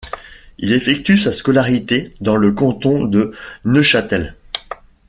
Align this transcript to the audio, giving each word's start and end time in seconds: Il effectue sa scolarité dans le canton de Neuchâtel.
Il 0.57 0.73
effectue 0.73 1.15
sa 1.15 1.31
scolarité 1.31 2.15
dans 2.21 2.35
le 2.35 2.53
canton 2.53 3.05
de 3.05 3.35
Neuchâtel. 3.65 4.33